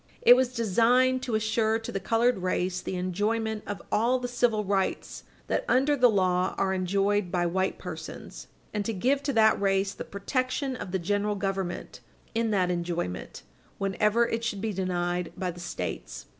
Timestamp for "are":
6.57-6.73